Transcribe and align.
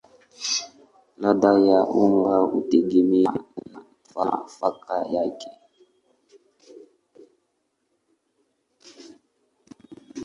Ladha 1.21 1.51
ya 1.69 1.79
unga 2.01 2.35
hutegemea 2.49 3.33
na 3.71 3.81
nafaka 4.25 4.95
yake. 5.15 5.51